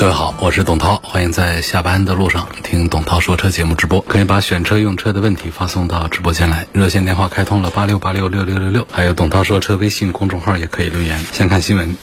[0.00, 4.00] 各位好，我是董涛，欢迎在下班的路上听董涛说车节目直播。
[4.00, 11.20] 可以把选车用车的问题发送到直播间来，热线电话开通了八六八六六六六六，还有董涛说车微信公众号也可以留言。
[11.32, 11.98] 先看新闻，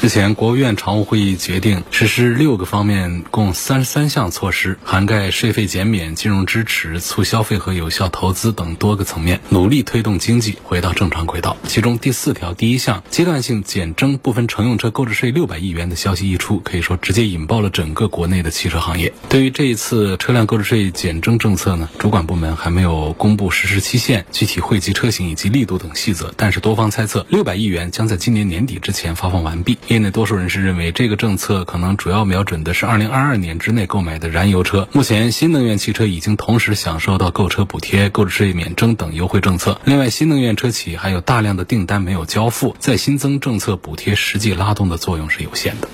[0.00, 11.58] 日前国务院常务会议决定实施六个方面共三十三项措施，涵盖税费减免、金融支持、促消费和有效投资等多个层面，努力推动经济回到正常轨道。
[11.68, 19.12] 其中第四条第一项阶段性减征部分乘用车购置税六百亿元的消息一出，可以说直接引引爆了整个国内的汽车行业。
[19.28, 26.32] 对于这一次车辆购置税减征政策呢，主管部门还没有公布实施期限、具体惠及车型以及力度等细则。
[26.36, 29.76] 但是多方猜测，六百亿元将在今年年底之前发放完毕。
[29.88, 34.88] 业内多数人士认为，这个政策可能主要瞄准的是二零二二年之内购买的燃油车。
[34.92, 39.80] 目前，新能源汽车已经同时享受到购车补贴、购置税免征等优惠政策。
[39.84, 45.88] 另外，新能源车企还有大量的订单没有交付，再新增政策补贴，实际拉动的作用是有限的。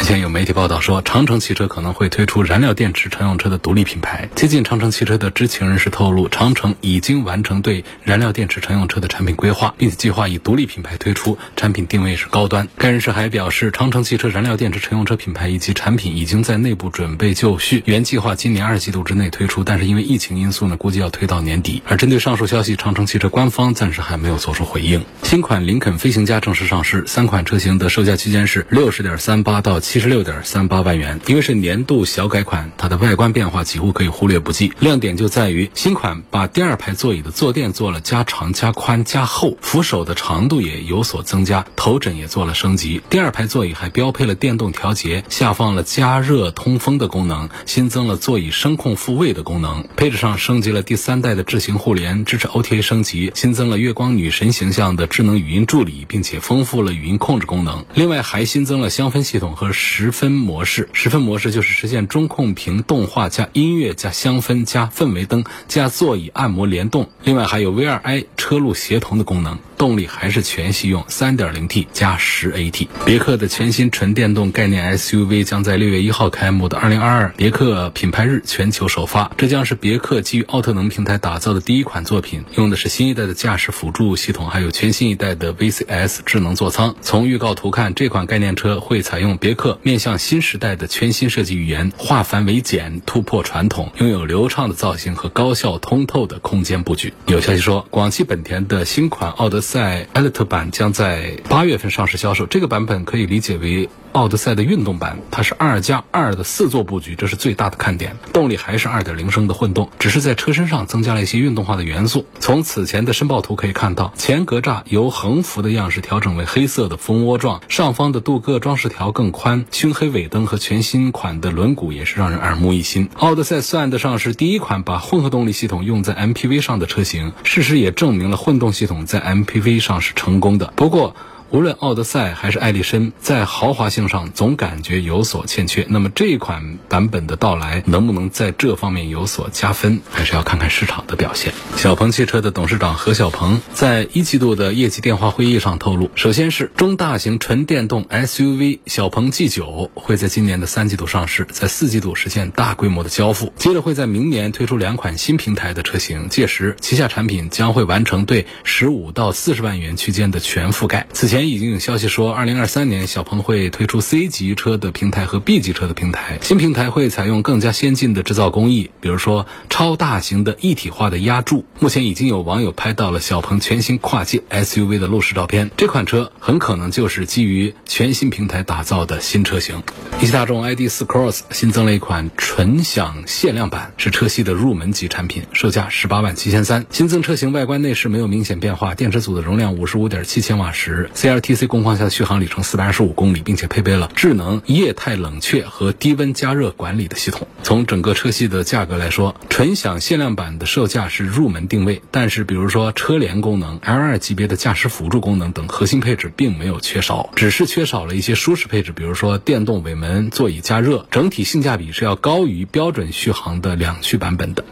[0.00, 4.30] 之前有媒体报道说，长城汽车可能会推出燃料电池乘用车的独立品牌。
[4.34, 12.66] 接近长城汽车的知情人士透露，长城已经完成对燃料电池乘用车的产品规划，并且计划以独立品牌推出，产品定位是高端。
[12.78, 21.82] 该人士还表示，长城汽车燃料电池乘用车品牌以及产品已经在内部准备就绪，原计划今年二季度之内推出，但是因为疫情因素呢，估计要推到年底。
[21.86, 25.04] 而针对上述消息，长城汽车官方暂时还没有做出回应。
[25.24, 31.20] 新款林肯飞行家正式上市，三款车型的售价区间是六十点三八到七十六点三八万元。
[31.26, 34.72] 因为是年度小改款，它的外观变化几乎可以忽略不计。
[34.78, 43.02] 亮点就在于新款把第二排座椅的坐垫做了加长、加宽、加厚，扶手的长度也有所增加，头枕也做了升级。
[43.10, 49.88] 第二排座椅还标配了电动调节，下放了加热通风的功能，新增了座椅声控复位的功能。
[49.96, 57.84] 配置上升级了第三代的智行互联，支持 OTA 升级，新增了月光女神形象的智能语音助理，并且丰富了语音控制功能。
[57.94, 60.90] 另外还新增了香氛系统和十分模式。
[60.92, 67.08] 十分模式就是实现中控屏动画加音乐加香氛加氛围灯加座椅按摩联动。
[67.24, 69.58] 另外还有 V2i 车路协同的功能。
[69.80, 72.86] 动力还是全系用 3.0T 加 10AT。
[73.06, 79.32] 别克的全新纯电动概念 SUV 将在六月一号开幕的2022别克品牌日全球首发。
[79.38, 86.94] 这将是别克基于奥特能平台打造的第一款作品，用的是新一代的驾驶辅助系统，还有全新一代的 VCS 智能座舱。
[87.00, 97.14] 从预告图看，这款概念车会采用别克面向新时代的全新设计语言，化繁为简，突破传统，拥有流畅的造型和高效通透的空间布局。
[97.24, 99.69] 有消息说，广汽本田的新款奥德赛。
[99.70, 108.16] 在 Elite 版将在八月份上市销售，这个版本可以理解为奥德赛的运动版，它是二加二的四座布局，这是最大的看点。
[108.32, 112.26] 动力还是二点零升的混动，只是在车身上增加了一些运动化的元素。
[112.38, 123.08] 从此前的申报图可以看到，前格栅由横幅的样式调整为黑色的蜂窝状，上方的镀铬装饰条更宽，熏黑尾灯和全新款的轮毂也是让人耳目一新。
[123.16, 129.80] 奥德赛算得上是第一款把混合动力系统用在 MPV 上的车型，事实也证明了混动系统在 MPV。
[129.80, 131.14] 上是成功的，不过。
[131.52, 135.84] 无论奥德赛还是艾力绅，在豪华性上总感觉有所欠缺。
[135.88, 141.52] 那么这一款版本的到来，能不能在这方面有所加分，还是要看看市场的表现。
[141.76, 161.08] 小鹏汽车的董事长何小鹏在一季度的业绩电话会议上透露，首先是中大型纯电动 SUV 小鹏 G9 会在今年的三季度上市，在四季度实现大规模的交付，接着会在明年推出两款新平台的车型，届时旗下产品将会完成对十五到四十万元区间的全覆盖。
[161.12, 161.39] 此前。
[161.40, 166.38] 前已经有消息说，二零二三年小鹏会推出 C 级车的平台和 B 级车的平台。
[166.42, 171.64] 新平台会采用更加先进的制造工艺，比如说超大型的一体化的压铸。
[171.78, 179.82] 目前已经有网友拍到了小鹏全新跨界 SUV 的路试照片，这款车很可能就是基于全新平台打造的新车型。
[180.20, 186.84] 一汽大众 ID.4 Cross 新增了一款纯享限量版，是车系的入门级产品，售价十八万七千三。
[186.90, 191.08] 新增车型外观内饰没有明显变化，电池组的容量五十五点七千瓦时。
[191.14, 197.46] C LTC 工况下的续航里程四百二十五公里，并且配备了智能液态冷却和低温加热管理的系统。
[197.62, 214.64] 从整个车系的价格来说，纯享限量版的售价是入门定位，但是比如说车联功能、L2 级别的驾驶辅助功能等核心配置并没有缺少，只是缺少了一些舒适配置，比如说电动尾门、座椅加热，整体性价比是要高于标准续航的两驱版本的。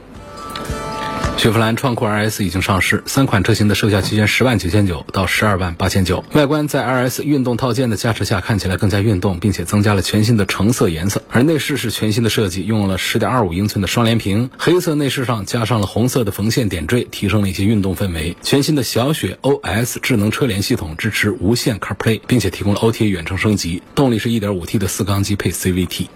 [1.39, 6.25] 雪佛兰创酷 RS 已经上市，三款车型的售价区间十万九千九到十二万八千九。
[6.33, 11.23] 外观在 RS 运动套件的加持下，看起来更加运动，并且增加了全新的橙色颜色。
[11.31, 18.37] 而内饰是全新的设计，用了十点二五英寸的双联屏，黑色内饰上加上了红色的缝线点缀，提升了一些运动氛围。
[18.43, 23.81] 全新的小雪 OS 智能车联系统支持无线 CarPlay，并且提供了 OTA 远程升级。
[23.95, 26.09] 动力是一点五 T 的四缸机配 CVT。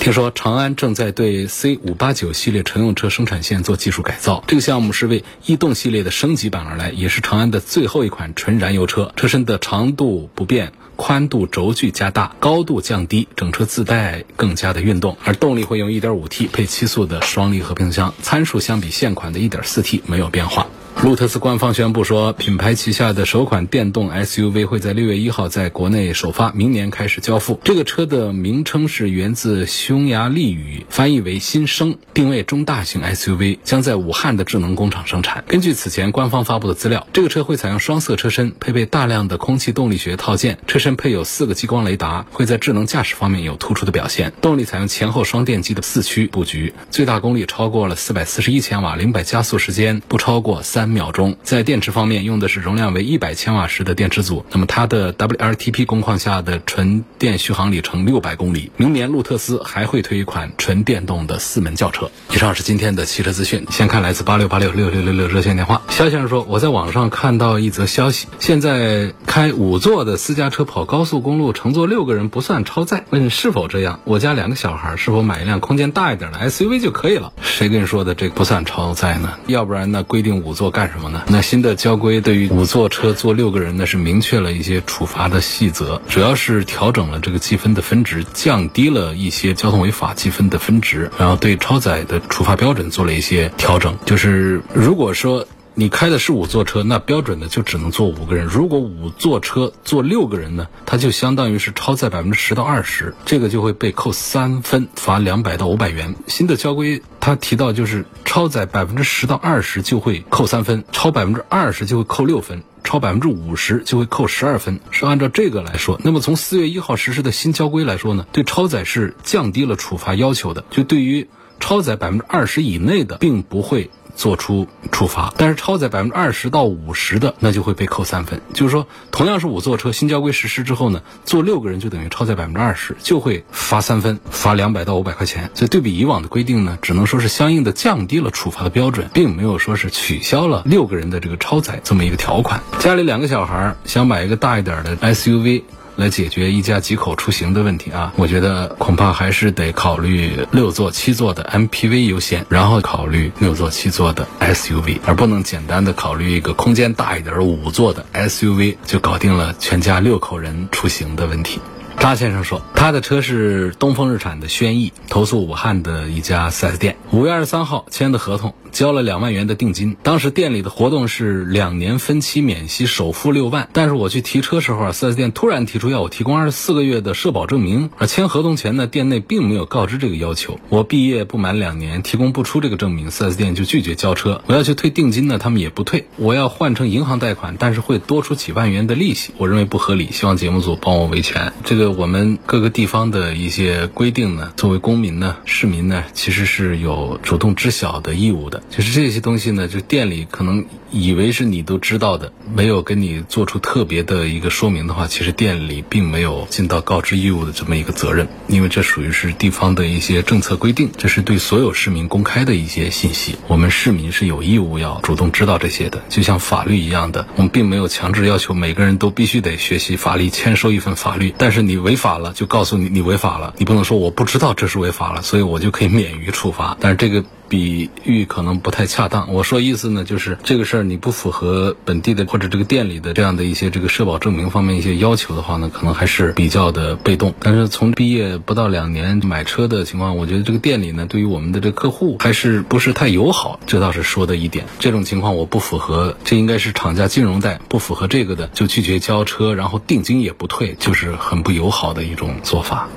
[0.00, 9.12] 听说长安正在对 C 五八九系列乘用车生产线做技术改造，这个项目是为逸动系列的升级版而来，也是长安的最后一款纯燃油车。
[9.14, 15.16] 车身的长度不变，宽度轴距加大，高度降低，整车自带更加的运动。
[15.24, 20.66] 而动力会用一点五 T 配七速的双离合变速箱，参数相比现款的一点四 T 没有变化。
[21.02, 27.58] 路特斯官方宣布说，品牌旗下的首款电动 SUV 会在六月一号在国内首发，明年开始交付。
[27.64, 35.44] 这个车的名称是源自匈牙利语，翻译为“新生”，定位中大型 SUV，将在武汉的智能工厂生产。
[35.46, 44.32] 根据此前官方发布的资料，这个车会采用双色车身，配备大量的空气动力学套件，车身配有四个激光雷达，会在智能驾驶方面有突出的表现。
[44.42, 50.90] 动力采用前后双电机的四驱布局，最大功率超过了四百四十一千瓦，零百加速时间不超过三。
[50.90, 58.72] 秒钟，在电池方面用的是容量为一百千瓦时的电池组，那么它的 WLTP 工况下的纯电续航里程六百公里。
[58.76, 62.10] 明年路特斯还会推一款纯电动的四门轿车。
[62.32, 65.80] 以上是今天的汽车资讯，先看来自八六八六六六六六热线电话。
[65.90, 74.00] 肖先生说，我在网上看到一则消息，现在开五座的私家车跑高速公路，乘坐六个人不算超载，问是否这样？
[74.04, 77.32] 我家两个小孩，是否买一辆空间大一点的 SUV 就可以了？
[77.42, 79.34] 谁跟你说的这不算超载呢？
[79.46, 80.02] 要不然呢？
[80.02, 81.22] 规定五座干什么呢？
[81.28, 93.96] 那新的交规对于五座车坐六个人呢，是明确了一些处罚的细则，主要是调整了这个记分的分值，降低了一些交通违法记分的分值，然后对超载的处罚标准做了一些调整。
[94.04, 106.14] 就是如果说你开的是五座车，那标准的就只能坐五个人；如果五座车坐六个人呢，它就相当于是超载百分之十到二十，这个就会被扣三分，罚两百到五百元。
[106.26, 116.00] 新的交规它提到，就是超载百分之十到二十就会扣三分，超百分之二十就会扣六分，超百分之五十就会扣十二分，是按照这个来说。
[116.04, 121.28] 那么从四月一号实施的新交规来说呢，对超载是降低了处罚要求的，就对于
[121.60, 123.88] 超载百分之二十以内的，并不会。
[124.20, 128.38] 做出处罚，但是超载百分之二十到五十的，那就会被扣三分。
[128.52, 135.50] 就是说，同样是五座车，新交规实施之后呢，坐六个人就等于超载百分之二十，就会罚三分，罚两百到五百块钱。
[135.54, 142.60] 所以对比以往的规定呢，只能说是相应的降低了处罚的标准，并没有说是取消了六个人的这个超载这么一个条款。
[142.78, 145.62] 家里两个小孩想买一个大一点的 SUV。
[146.00, 161.60] 来解决一家几口出行的问题啊，我觉得恐怕还是得考虑六座、七座的 MPV 优先，然后考虑六座、七座的 SUV，而不能简单的考虑一个空间大一点五座的 SUV 就搞定了全家六口人出行的问题。
[161.98, 168.54] 张先生说，他的车是东风日产的轩逸，投诉武汉的一家 4S 店，五月二十三号签的合同。
[168.72, 173.68] 交了两万元的定金，当时店里的活动是两年分期免息，首付六万。
[173.72, 180.58] 但是我去提车时候啊，4S 店突然提出要我提供二十四个月的社保证明，而签合同前呢，店内并没有告知这个要求。
[180.68, 184.42] 我毕业不满两年，提供不出这个证明，4S 店就拒绝交车。
[184.46, 186.06] 我要去退定金呢，他们也不退。
[186.16, 191.52] 我要换成银行贷款，但是会多出几万元的利息，我认为不合理，希望节目组帮我维权。
[191.64, 198.59] 这个我们各个地方的一些规定呢，作为公民呢、市民呢，其实是有主动知晓的义务的。
[198.68, 227.24] 就是这些东西呢，就店里可能以为是你都知道的，没有跟你做出特别的一个说明的话，其实店里并没有尽到告知义务的这么一个责任，因为这属于是地方的一些政策规定，这是对所有市民公开的一些信息，我们市民是有义务要主动知道这些的，就像法律一样的，我们并没有强制要求每个人都必须得学习法律，签收一份法律，但是你违法了就告诉你你违法了，你不能说我不知道这是违法了，所以我就可以免于处罚，但是这个。
[227.50, 229.34] 比喻可能不太恰当。
[229.34, 237.34] 我说意思呢，就是这个事儿你不符合本地的或者这个店里的这样的一些这个社保证明方面一些要求的话呢，可能还是比较的被动。
[237.40, 244.64] 但是从毕业不到两年买车的情况，我觉得这个店里呢，对于我们的这个客户还是不是太友好，这倒是说的一点。
[244.78, 252.88] 这种情况我不符合，这应该是厂家金融贷，不符合这个的就拒绝交车，然后定金也不退，就是很不友好的一种做法。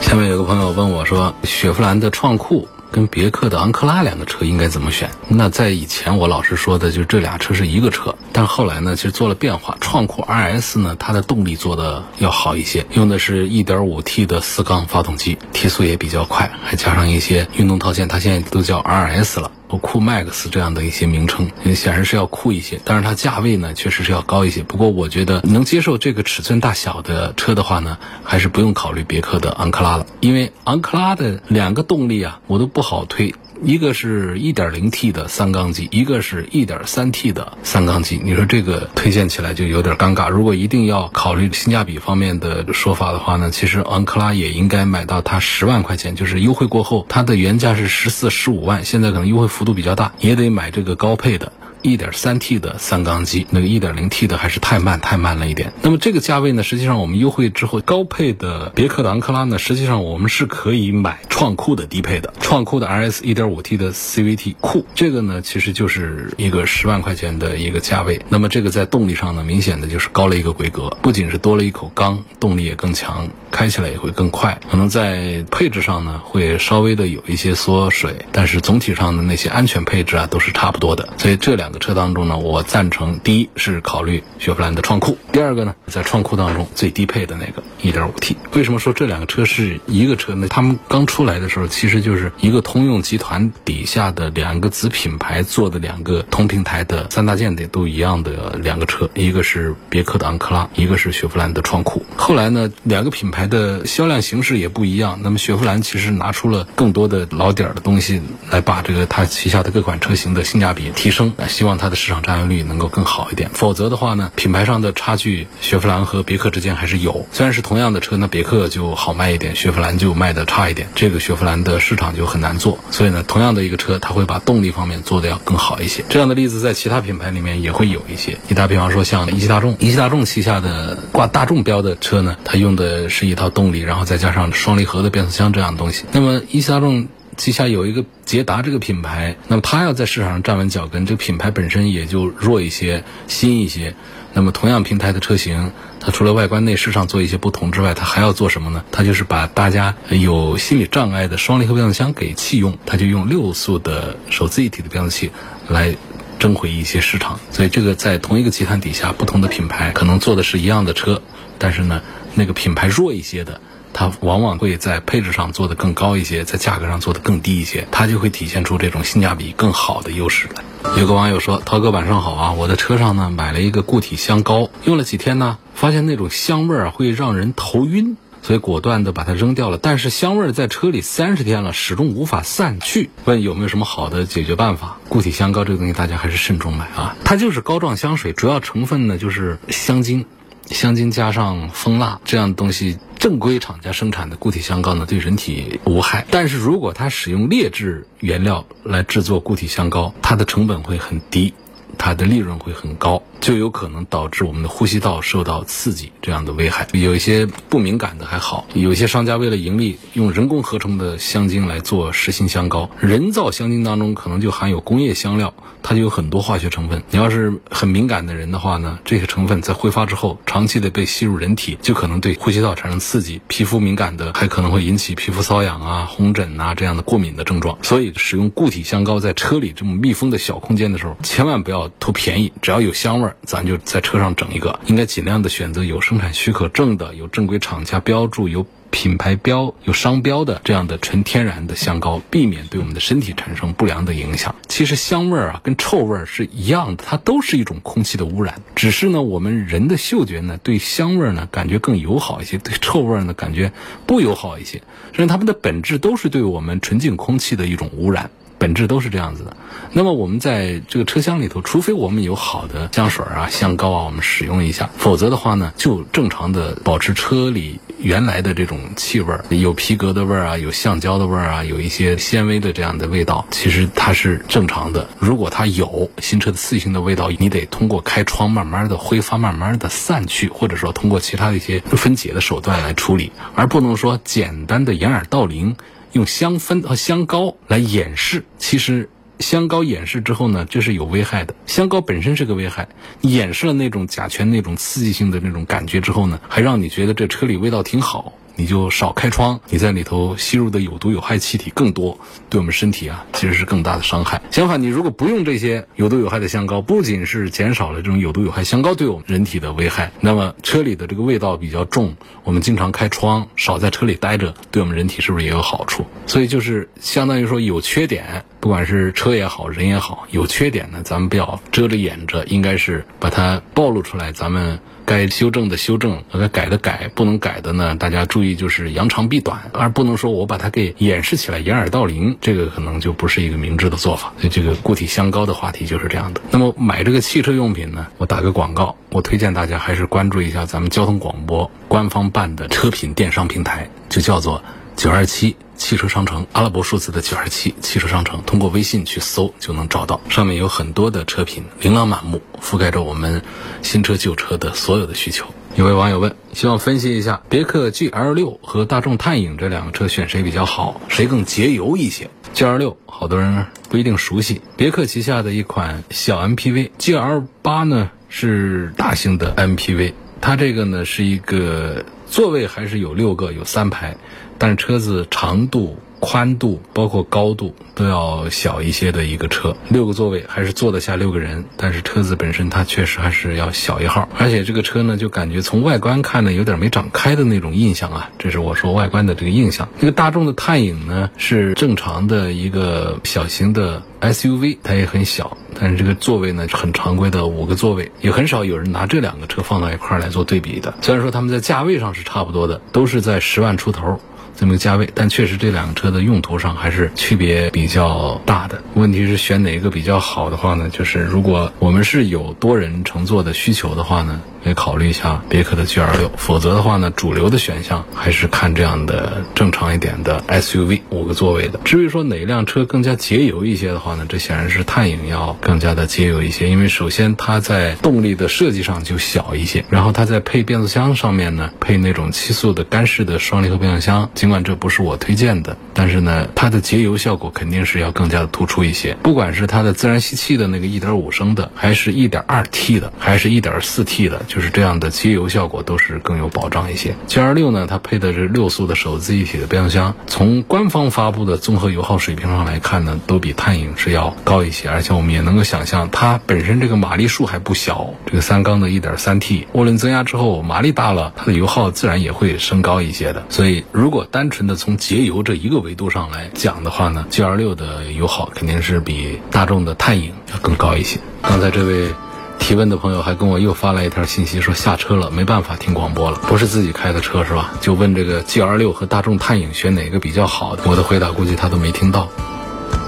[0.00, 2.68] 下面有个朋友问我说，雪佛兰的创酷。
[2.94, 5.10] 跟别克的昂克拉两个车应该怎么选？
[5.26, 9.76] 那在以前我老是说的，就这俩车是一个车，但后来呢，其实做了变化。
[9.80, 19.50] 创酷 RS 呢，它的动力做的要好一些，用的是一点五 T 的四缸发动机，提速也比较快，还加上一些运动套件，它现在都叫 RS 了。
[19.68, 24.62] 酷 Max 这样的一些名称，显然是要酷一些，但是它价位呢，确实是要高一些。
[24.62, 33.34] 不过我觉得能接受这个尺寸大小的车的话呢，还是不用考虑别克的昂克拉了，因为昂克拉的两个动力啊，我都不好推。
[33.62, 38.20] 一个是 1.0T 的三缸机，一个是 1.3T 的三缸机。
[38.22, 40.28] 你说这个推荐起来就有点尴尬。
[40.28, 51.52] 如果一定要考虑性价比方面的说法的话呢，其实昂克拉也应该买到它十万块钱，就是优惠过后，它的原价是十四、十五万，现在可能优惠幅度比较大，也得买这个高配的。
[51.84, 55.74] 一点三 T 的三缸机，那个一点零 T 的还是太慢太慢了一点。
[55.82, 68.18] 那么这个价位呢，实际上我们优惠之后，高配的别克的昂克拉呢，实际上我们是可以买创酷的低配的，创酷的 RS 一点五 T 的 CVT 酷，这个呢其实就是一个十万块钱的一个价位。
[68.30, 74.58] 那么这个在动力上呢，明显的就是高了一个规格，不仅是多了一口缸，动力也更强，开起来也会更快。
[74.70, 81.06] 可能在配置上呢，会稍微的有一些缩水，但是总体上的那些安全配置啊，都是差不多的。
[81.18, 81.73] 所以这两。
[81.78, 88.36] 车当中呢，我赞成第一是考虑雪佛兰的创酷，第二个呢，在创酷当中最低配的那个 1.5T。
[88.52, 90.46] 为什么说这两个车是一个车呢？
[90.48, 102.04] 他们刚出来的时候，其实就是一个通用集团底下的两个子品牌做的两个同平台的三大件的都一样的两个车，一个是别克的昂克拉，一个是雪佛兰的创酷。
[102.16, 105.18] 后来呢，两个品牌的销量形式也不一样。
[105.22, 111.32] 那么雪佛兰其实拿出了更多的老点儿的东西来把这个它旗下的各款车型的性价比提升，
[111.64, 113.48] 希望它的市场占有率能够更好一点。
[113.54, 117.26] 否则的话呢，品牌上的差距，雪佛兰和别克之间还是有。
[117.32, 120.90] 虽然是同样的车，那别克就好卖一点，雪佛兰就卖的差一点。
[120.94, 122.78] 这个雪佛兰的市场就很难做。
[122.90, 126.04] 所以呢，同样的一个车，它会把动力方面做的要更好一些。
[126.10, 128.36] 这样的例子在其他品牌里面也会有一些。
[128.46, 136.04] 你打比方说像一汽大众，一汽大众旗下的挂大众标的车呢，它用的是一套动力，然后再加上双离合的变速箱这样的东西。
[136.12, 137.08] 那么一汽大众。
[137.36, 143.94] 旗下有一个捷达这个品牌，那么它要在市场上站稳脚跟，这个品牌本身也就弱一些、新一些。
[144.32, 148.84] 那么同样平台的车型，它除了外观内饰上做一些不同之外，它还要做什么呢？
[148.90, 155.30] 它就是把大家有心理障碍的双离合变速箱给弃用，它就用六速的手自一体的变速器
[155.68, 155.94] 来
[156.40, 157.38] 争回一些市场。
[157.52, 161.22] 所以这个在同一个集团底下，不同的品牌可能做的是一样的车，
[161.58, 162.02] 但是呢，
[162.34, 163.60] 那个品牌弱一些的。
[163.94, 170.62] 它往往会在配置上做得更高一些，在价格上做得更低一些，它就会体现出这种性价比更好的优势来。
[170.98, 179.78] 有个网友说：“涛哥晚上好啊，我的车上呢买了一个固体香膏，用了几天呢，发现那种香味儿会让人头晕，所以果断的把它扔掉了。
[179.78, 183.08] 但是香味儿在车里三十天了，始终无法散去。
[183.24, 184.98] 问有没有什么好的解决办法？
[185.08, 190.26] 固体香膏这个东西大家还是慎重买啊，它就是膏状香水，主要成分呢就是香精。”
[190.66, 196.26] 香精加上蜂蜡这样的东西，正规厂家生产的固体香膏呢，对人体无害。
[196.30, 201.54] 但是如果它使用劣质原料来制作固体香膏，它的成本会很低。
[201.96, 206.88] 它的利润会很高，就有可能导致我们的呼吸道受到刺激这样的危害。
[206.94, 212.88] 有一些不敏感的还好，有些商家为了盈利，用人工合成的香精来做实心香膏。
[212.98, 217.02] 人造香精当中可能就含有工业香料，它就有很多化学成分。
[217.10, 223.42] 你要是很敏感的人的话呢，这些成分在挥发之后，长期的被吸入人体，就可能对呼吸道产生刺激。
[223.46, 227.76] 皮肤敏感的还可能会引起皮肤瘙痒啊、红疹啊这样的过敏的症状。
[227.82, 231.90] 所以使用固体香膏在车里这么密封的小空间的时候，千万不要。
[232.00, 234.78] 图便宜，只要有香味儿，咱就在车上整一个。
[234.86, 244.54] 应该尽量的选择有生产许可证的、有正规厂家标注、有品牌标、有商标的这样的纯天然的香膏，避免对我们的身体产生不良的影响。
[244.68, 248.60] 其实香味儿啊，跟臭味儿是一样的，它都是一种空气的污染。
[248.76, 253.72] 只是呢，我们人的嗅觉呢，对香味儿呢感觉更友好一些，对臭味儿呢感觉
[254.06, 254.78] 不友好一些。
[255.10, 258.30] 实际上，它们的本质都是对我们纯净空气的一种污染。
[258.64, 259.54] 本质都是这样子的。
[259.92, 275.06] 那么我们在这个车厢里头，除非我们有好的香水啊、香膏啊，我们使用一下，否则的话呢，就正常的保持车里原来的这种气味，有皮革的味儿啊，有橡胶的味儿啊，有一些纤维的这样的味道，其实它是正常的。
[275.18, 285.76] 如果它有新车的刺激性的味道，你得通过开窗慢慢的挥发，慢慢的散去，或者说通过其他的一些分解的手段来处理，而不能说简单的掩耳盗铃。
[286.14, 289.08] 用香氛和香膏来掩饰，其实
[289.40, 291.54] 香膏掩饰之后呢，这是有危害的。
[291.66, 292.88] 香膏本身是个危害，
[293.20, 298.32] 掩饰了那种甲醛那种刺激性的那种感觉之后呢，还让你觉得这车里味道挺好。
[298.56, 302.18] 你就少开窗，你在里头吸入的有毒有害气体更多，
[302.48, 304.40] 对我们身体啊其实是更大的伤害。
[304.50, 316.04] 相反，你如果不用这些有毒有害的香膏，不仅是减少了这种有毒有害香膏对我们人体的危害，那么车里的这个味道比较重，我们经常开窗，少在车里待着，对我们人体是不是也有好处？
[316.26, 324.78] 所以就是相当于说有缺点，不管是车也好，人也好，有缺点呢，咱们不要遮着掩着，应该是把它暴露出来，咱们。
[325.06, 334.32] 该修正的修正，该改的改，不能改的呢，大家注意就是扬长避短，而不能说我把它给掩饰起来，掩耳盗铃，这个可能就不是一个明智的做法。
[334.38, 336.40] 所以这个固体香膏的话题就是这样的。
[336.50, 344.62] 那么买这个汽车用品呢，我打个广告，我推荐大家还是关注一下咱们交通广播官方办的车品电商平台，就叫做
[344.96, 345.56] 九二七。
[345.76, 353.42] 汽车商城，阿拉伯数字的九二七汽车商城，通过微信去搜就能找到，上面有很多的车品，琳琅满目，覆盖着我们
[353.82, 355.46] 新车旧车的所有的需求。
[355.74, 374.16] 有位网友问，希望分析一下别克 GL 六和大众探影这两个车选谁比较好，谁更节油一些？GL 六好多人不一定熟悉，别克旗下的一款小 MPV，GL 八呢是大型的 MPV，它这个呢是一个座位还是有六个，有三排。
[374.58, 381.64] 但是车子长度、宽度，包括高度都要小一些的一个车，六个座位还是坐得下六个人。
[381.76, 388.30] 但是车子本身它确实还是要小一号，而且这个车呢，就感觉从外观看呢，有点没长开的那种印象啊。
[388.38, 389.88] 这是我说外观的这个印象。
[390.00, 400.94] 这个大众的探影呢，是正常的一个小型的 SUV，它也很小，但是这个座位呢，很常规的五个座位，也很少有人拿这两个车放到一块来做对比的。
[401.02, 404.20] 虽然说他们在价位上是差不多的，都是在十万出头。
[404.56, 408.82] 这么个价位，但确实这两个车的用途上还是区别比较大的。
[408.94, 410.88] 问题是选哪个比较好的话呢？
[410.90, 414.40] 就是如果我们是有多人乘坐的需求的话呢？
[414.64, 421.78] 可以考虑一下别克的 G R 六，否则的话呢，主流的选项还是看这样的正常一点的 S U V 五个座位的。
[421.84, 439.16] 至于说哪辆车更加节油一些的话呢，这显然是探影要更加的节油一些，因为首先它在动力的设计上就小一些，然后它在配变速箱上面呢，配那种七速的干式的双离合变速箱，尽管这不是我推荐的，但是呢，它的节油效果肯定是要更加的突出一些。
[439.22, 444.42] 不管是它的自然吸气的那个一点五升的，还是一点二 T 的，还是一点四 T 的。
[444.46, 447.16] 就是这样的节油效果都是更有保障一些。
[447.26, 454.90] G R 六呢，它配的是六速的手自一体的变速箱，从官方发布的综合油耗水平上来看呢，都比探影是要高一些。
[454.90, 463.42] 而且我们也能够想象，它本身这个马力数还不小，这个三缸的一点三 T，涡轮增压之后马力大了，它的油耗自然也会升高一些的。
[463.48, 471.20] 所以如果单纯的从节油这一个维度上来讲的话呢，G R 六的油耗肯定是比大众的探影要更高一些。
[471.40, 472.12] 刚才这位。
[472.58, 477.74] 提问的朋友还跟我又发来一条信息，说下车了，没办法听广播了，不是自己开的车是吧？
[477.82, 480.74] 就问这个 G R 六和大众探影选哪个比较好？
[480.86, 482.26] 我的回答估计他都没听到。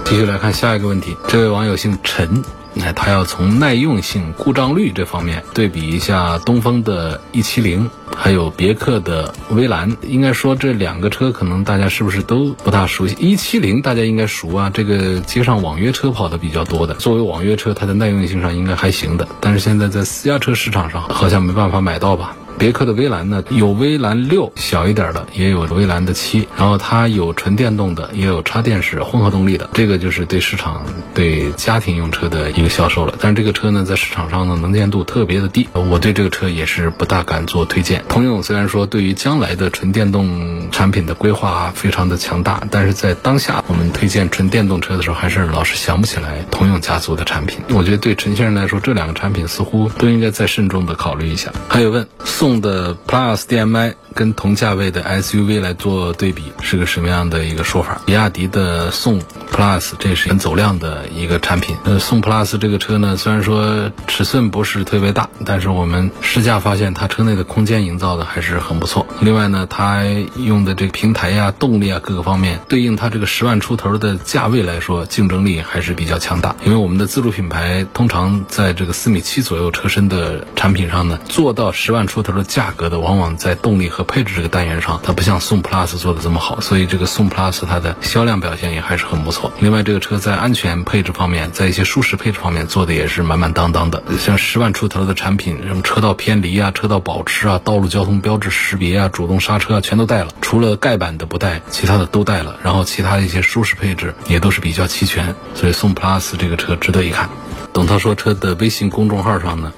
[0.04, 2.44] 继续来看下一个问题，这位网友姓陈。
[2.78, 9.96] 那它要从耐用性、故障率这方面对比一下东风的 E70，还有别克的威兰。
[10.02, 16.94] 应该说这两个车可能大家是不是都不大熟悉？E70 大家应该熟啊，这个街上网约车跑的比较多的。
[16.94, 19.26] 作为网约车，它的耐用性上应该还行的。
[19.40, 22.36] 但是现在在私家车市场上好像没办法买到吧？
[22.58, 29.68] 别克的威兰呢，有威兰六小一点的，也有威兰的七，然后它有纯电动的，也有插电式混合动力的。
[29.74, 33.14] 这个就是对市场对家庭用车的一个销售了。
[33.20, 38.02] 但是这个车呢，在市场上呢，能见度特别的低，我对这个车也是不大敢做推荐。
[38.08, 47.58] 通用虽然说对于将来的纯电动产品的规划非常的强大，但是在当下我们推荐纯电动车的时候，还是老是想不起来通用家族的产品。
[47.68, 51.52] 我觉得对陈先生来说，这两个产品似乎都应该再慎重的考虑一下。
[51.68, 52.45] 还有问送。
[52.46, 58.00] 送的 Plus DM-i 跟同价位的 SUV 来做对比，是个什么样的一个说法？
[58.06, 59.20] 比亚迪的宋
[59.52, 61.76] Plus 这是很走量的一个产品。
[61.84, 69.06] 呃，宋 Plus 这个车呢，虽然说尺寸不是特别大，但是我们试驾发现它车内的空间营造的还是很不错。
[69.20, 70.02] 另外呢，它
[70.36, 76.56] 用的这个平台呀、动力啊各个方面，对应它这个十万出头的价位来说，竞争力还是比较强大。
[76.64, 89.52] 因为我们的自主品牌通常在这个四米七左右车身的产品上呢，做到十万出头的价格的，往往在动力和配置这个单元上，它不像宋 Plus 做的这么好，所以这个宋 Plus 它的销量表现也还是很不错。
[89.60, 94.02] 另外，这个车在安全配置方面，在一些舒适配置方面做的也是满满当当的。
[94.18, 100.28] 像十万出头的产品，什么车道偏离啊、车道保持啊、道路交通标志识别啊、主动刹车啊，全都带了。
[100.40, 102.58] 除了盖板的不带，其他的都带了。
[102.62, 107.28] 然后其他一些舒适配置也都是比较齐全，所以宋 Plus 这个车值得一看。
[107.72, 109.72] 董涛说车的微信公众号上呢。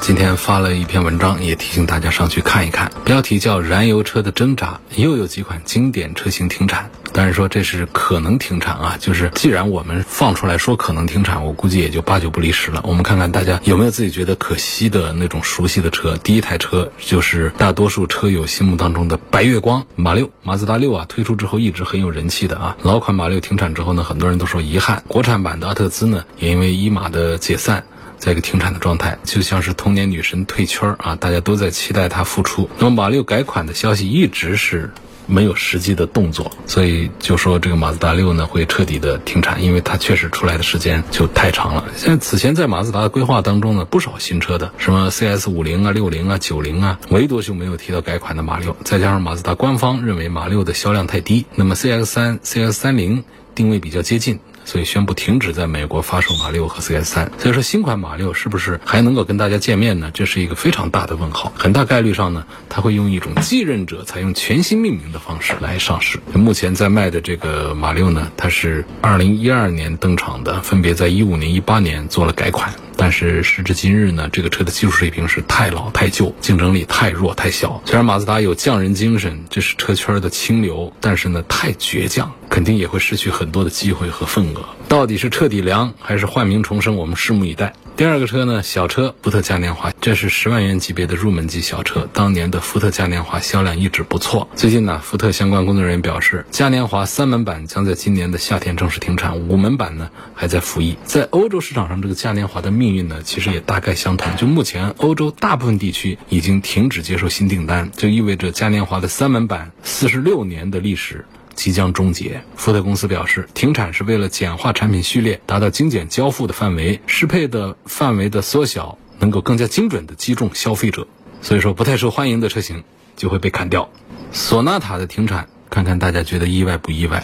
[0.00, 2.90] 今天发了一篇文章，也提醒大家上去看一看。
[3.04, 6.90] 标题叫“燃油车的挣扎”，又有几款经典车型停产。
[7.12, 12.80] 当然说这是可能停产啊，就是既然我们放出来说可能停产，我估计也就八九不离十了。
[12.84, 16.16] 我们看看大家有没有自己觉得可惜的那种熟悉的车。
[16.16, 22.76] 第一台车就是大多数车友心目当中的白月光马六，马自达六啊推出之后一直很有人气的啊。
[22.82, 25.02] 老款马六停产之后呢，很多人都说遗憾。
[25.06, 27.84] 国产版的阿特兹呢，也因为一马的解散。
[28.20, 32.68] 在一个停产的状态，就像是童年女神退圈啊，大家都在期待它复出。
[32.78, 34.90] 那么马六改款的消息一直是
[35.26, 41.84] 没有实际的动作，所以就说这个马自达六呢会彻底的停产，因为它确实出来的时间就太长了。
[41.96, 48.76] 现在此前在马自达的规划当中呢，不少新车的，什么 CS 五零啊、六零啊、九零啊，唯独就没有提到改款的马六。
[48.84, 54.40] 再加上马自达官方认为马六的销量太低，那么 CX 三、CX 三零定位比较接近。
[54.70, 57.32] 所以宣布停止在美国发售马六和 CS 三。
[57.38, 60.12] 所以说新款马六是不是还能够跟大家见面呢？
[60.14, 61.52] 这是一个非常大的问号。
[61.56, 66.20] 很大概率上呢，它会用一种继任者采用全新命名的方式来上市。
[66.34, 72.72] 目前在卖的这个马六呢，它是二零一二年登场的，分别在一五年、一八年做了改款。
[72.96, 77.82] 但是时至今日呢，这个车的技术水平是太老太旧，竞争力太弱太小。
[77.86, 84.62] 虽然马自达有匠人精神，这是车圈的清流，但是呢，太倔强，肯定也会失去很多的机会和份额。
[84.88, 86.96] 到底是彻底凉还是换名重生？
[86.96, 87.72] 我们拭目以待。
[87.96, 92.08] 第二个车呢，小车福特嘉年华，这是十万元级别的入门级小车。
[92.12, 94.48] 当年的福特嘉年华销量一直不错。
[94.56, 100.96] 最近呢，福特相关工作人员表示，嘉年华三门版将在今年的夏天正式停产，五门版呢还在服役。
[101.04, 104.34] 在欧洲市场上，这个嘉年华的命运呢，其实也大概相同。
[104.36, 111.26] 就目前，欧洲大部分地区已经停止接受新订单，就意味着嘉年华的三门版四十六年的历史。
[111.60, 112.42] 即将终结。
[112.56, 121.06] 福特公司表示，停产是为了简化产品序列，达到精简交付的范围，适配的范围的缩小，能够更加精准的击中消费者。
[121.42, 122.82] 所以说，不太受欢迎的车型
[123.14, 123.90] 就会被砍掉。
[124.32, 127.22] 索纳塔的停产，看看大家觉得意外不意外？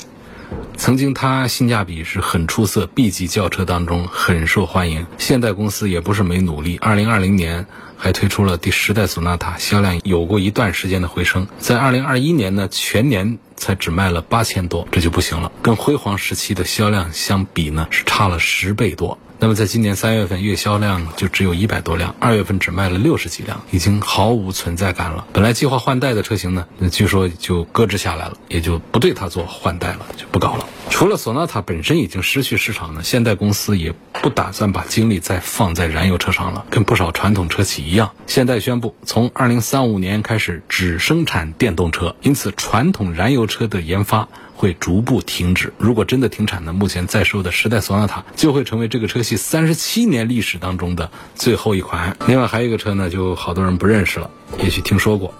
[0.76, 5.06] 曾经它性价比是很出色，B 级轿车当中很受欢迎。
[5.18, 11.46] 现代公司也不是没努力，二零二零年还推出了第十代索纳塔，销量有过一段时间的回升。
[11.58, 13.38] 在二零二一年呢，全年。
[13.58, 15.50] 才只卖了八千多，这就不行了。
[15.62, 19.18] 跟辉煌时期的销量相比呢，是差了十倍多。
[19.38, 25.26] 那么在今年三月份月销量就只有一百多辆，二月份只卖了六十几辆，已经毫无存在感了。
[25.32, 30.66] 本来计划换代的车型呢，那据说就搁置下来了，也就不对它做换代了，就不搞了。
[30.88, 36.64] 除了索纳塔本身已经失去市场呢，现代公司也不打算把精力再放在燃油车上了。
[36.70, 44.28] 跟不少传统车企一样，现代宣布从二零三五年开始只生产电动车，因此传统燃油车的研发。
[44.56, 45.72] 会逐步停止。
[45.78, 46.72] 如果真的停产呢？
[46.72, 52.16] 目前在售的时代索纳塔就会成为这个车系三十七年历史当中的最后一款。
[52.26, 55.32] 另外还有一个车呢，就好多人不认识了，也许听说过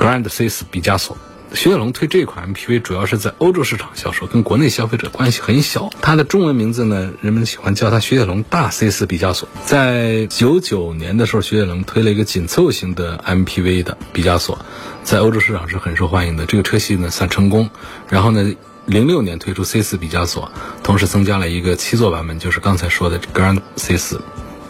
[0.00, 1.16] ，Grand C 四毕加索。
[1.54, 5.88] 雪铁龙推这款 MPV 主要是在欧洲市场销售，跟国内消费者关系很小。
[6.02, 9.48] 它的中文名字呢，人们喜欢叫它雪铁龙大 C 四毕加索。
[9.64, 14.58] 在九九年的时候，雪铁龙推了一个紧凑型的 MPV 的毕加索，
[15.04, 16.44] 在欧洲市场是很受欢迎的。
[16.44, 17.70] 这个车系呢算成功。
[18.08, 18.54] 然后呢，
[18.86, 20.50] 零六年推出 C 四毕加索，
[20.82, 24.20] 同时增加了一个七座版本，就是刚才说的 Grand C 四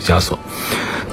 [0.05, 0.39] 毕加索。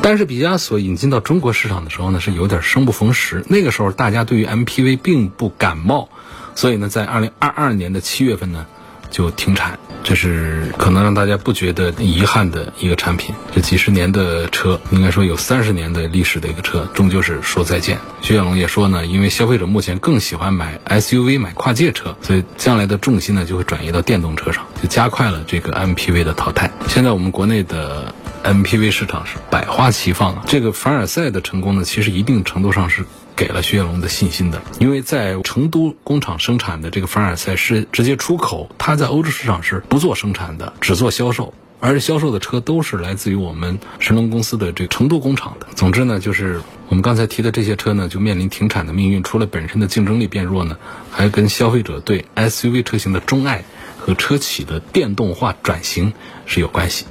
[0.01, 3.45] 但是毕加索引进到中国市场的时候呢，是有点生不逢时。
[3.47, 6.09] 那个时候大家对于 MPV 并不感冒，
[6.55, 8.65] 所以呢，在二零二二年的七月份呢
[9.09, 9.79] 就停产。
[10.03, 13.33] 这是可能让大家不觉得遗憾的一个产品。
[13.53, 17.99] 这几十年的车，应该说有三十年的历史的一个车，终究是说再见。
[18.21, 26.71] 徐小龙也说呢，因为消费者目前更喜欢买 SUV、买跨界车，所以将来的重心呢就会转移到电动车上，就加快了这个 MPV 的淘汰。
[26.87, 28.13] 现在我们国内的。
[28.43, 30.43] MPV 市场是百花齐放啊！
[30.47, 41.53] 这个凡尔赛的成功呢，其实一定程度上是给了雪铁龙的信心的，因为在成都工厂生产的这个凡尔赛是直接出口，它在欧洲市场是不做生产的，只做销售。
[41.79, 45.65] 而销售的车都是来自于我们神龙公司的这个成都工厂的。
[45.75, 49.23] 总之呢，就是我们刚才提的这些车呢，就面临停产的命运。
[49.23, 50.77] 除了本身的竞争力变弱呢，
[51.09, 53.63] 还跟消费者对 SUV 车型的钟爱
[53.97, 56.13] 和车企的电动化转型
[56.45, 57.05] 是有关系。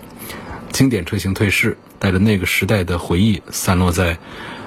[0.73, 4.19] 经典车型退市，带着那个时代的回忆散落在。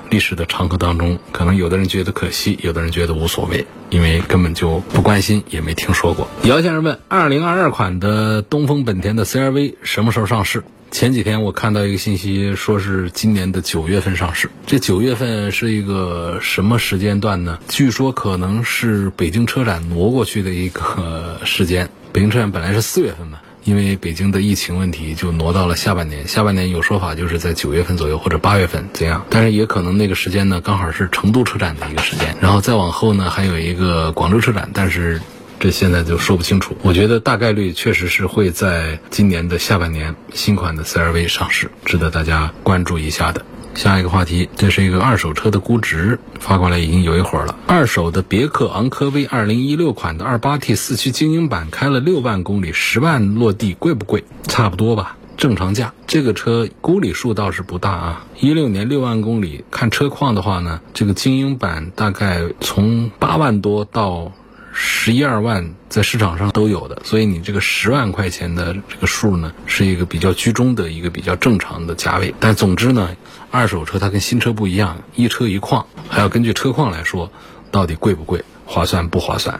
[0.09, 6.27] 历史的长河当中，可能有的人觉得可惜，有的人觉得无所谓，因为根本就不关心，也没听说过。
[6.43, 10.63] 姚先生问：二零二二款的东风本田的 CRV 什么时候上市？
[10.91, 14.51] 前几天我看到一个信息，说是今年的九月份上市。
[14.67, 17.57] 这九月份是一个什么时间段呢？
[17.67, 21.89] 据说可能是北京车展挪过去的一个时间。
[22.11, 23.39] 北京车展本来是四月份嘛。
[23.65, 26.27] 因为北京的疫情问题，就挪到了下半年。
[26.27, 32.35] 下半年有说法就是在九月份左右或者八月份怎样，但是也可能那个时间呢，刚好是成都车展的一个时间。
[32.41, 35.21] 然后再往后呢，还有一个广州车展，但是
[35.59, 36.75] 这现在就说不清楚。
[36.81, 43.45] 我觉得大概率确实是会在今年的下半年新款的 CRV 上市，值得大家关注一下的。
[43.75, 47.55] 下一个话题，这是一个二手车的估值发过来已经有一会儿了。
[47.67, 54.23] 二手的别克昂科威2016款的 2.8T 四驱精英版开了六万公里，十万落地，贵不贵？
[54.43, 55.93] 差不多吧，正常价。
[56.05, 64.31] 这个车公里数倒是不大啊，一六年六万公里，看车况的话呢，这个精英版大概从八万多到。
[64.73, 72.33] 十一二万在市场上都有的，所以你这个十万块钱的这个数呢，是一个比较居中的一个比较正常的价位。
[72.39, 73.15] 但总之呢，
[73.51, 77.31] 二手车它跟新车不一样，一车一况，还要根据车况来说，
[77.69, 79.59] 到底贵不贵，划算不划算。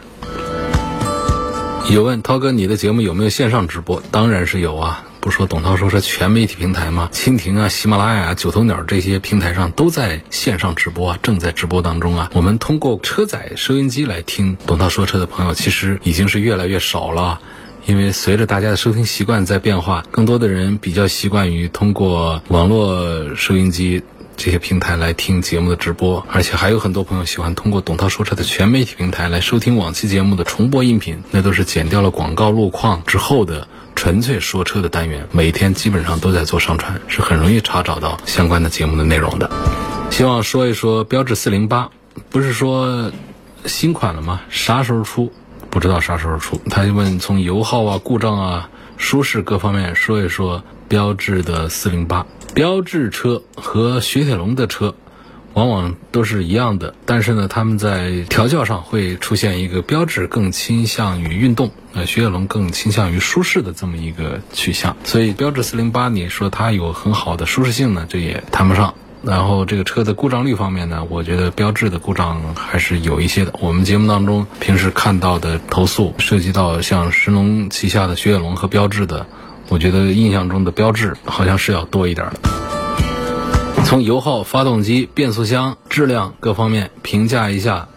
[1.90, 4.02] 有问涛哥，你的节目有没有线上直播？
[4.10, 5.04] 当然是有啊。
[5.24, 7.08] 不说董涛说是全媒体平台吗？
[7.10, 12.30] 蜻蜓啊、喜马拉雅、九头鸟这些平台上都在线上直播啊，正在直播当中啊。
[12.34, 17.40] 我们通过车载收音机来听董涛说车的朋友，其实已经是越来越少了，
[17.86, 24.02] 因为随着大家的收听习惯在变化，更多的人比较习惯于通过网络收音机
[24.36, 33.66] 这些平台来听节目的直播，而且还有很多朋友喜欢通过董涛说车的全媒体平台来收听往期节目的重播音频，那都是剪掉了广告路况之后的。
[34.04, 39.50] 纯粹说车的单元，每天基本上都在做上传，是很容易查找到相关的节目的内容的。
[40.10, 41.88] 希望说一说标致四零八，
[42.28, 43.10] 不是说
[43.64, 44.42] 新款了吗？
[44.50, 45.32] 啥时候出？
[45.70, 46.60] 不知道啥时候出。
[46.68, 52.26] 他就问从油耗啊、故障啊、舒适各方面说一说标致的四零八。
[52.52, 54.94] 标致车和雪铁龙的车。
[55.54, 64.96] 往往都是一样的，但是呢，他们在调教上会出现一个标志更倾向于运动，呃，雪铁龙更倾向于舒适的这么一个取向。
[65.04, 68.94] 所以，标致四零八，你说它有很好的舒适性呢，这也谈不上。
[69.22, 73.54] 然后，这个车的故障率方面呢，我觉得标致的故障还是有一些的。
[73.60, 79.26] 我们节目当中平时看到的投诉，涉及到像神龙旗下的雪铁龙和标致的，
[79.68, 82.83] 我觉得印象中的标致好像是要多一点的。
[83.84, 87.88] 从油耗、发动机、变速箱质量各方面评价一下。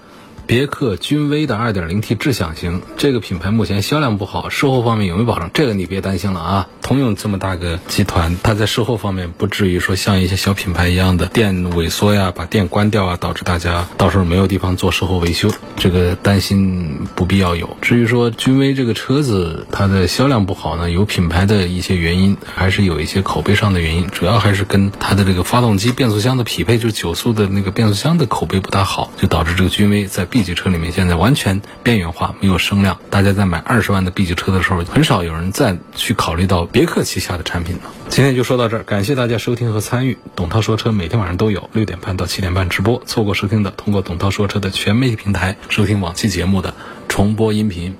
[0.47, 5.51] 别克君威的 2.0T 智享型，这个品牌目前销量不好，售后方面有没有保障？
[5.53, 6.69] 这个你别担心了啊。
[6.81, 17.75] 通用这么大个集团，它在售后方面不至于说像一些小品牌一样的电萎缩呀，把电关掉啊，导致大家到时候没有地方做售后维修，这个担心不必要有。
[17.81, 30.25] 至于说君威这个车子它的销量不好呢，有品牌的一些原因，还是有一些口碑上的原因，主要还是跟它的这个发动机、变速箱的匹配，就是九速的那个变速箱的口碑不大好，就导致这个君威在。
[30.37, 32.99] B 级车里面现在完全边缘化，没有声量。
[33.09, 37.81] 大家在买二十万的 B 级车的时候，很少有人再去考虑到别克旗下的产品了。
[38.09, 40.19] 今天就说到这儿，感谢大家收听和参与。
[40.35, 46.75] 董涛说车每天晚上都有六点半到七点半直播，错过收听的，通过董涛说车的全媒体平台收听往期节目的
[47.07, 47.95] 重播音频。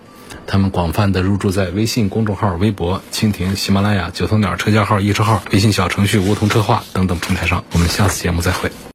[0.45, 7.65] 他们广泛的入驻在微信公众号、微博、蜻蜓、喜马拉雅、九头鸟车架号、易车号、微信小程序梧桐车话等等平台上。
[7.71, 8.71] 我们下次节目再会。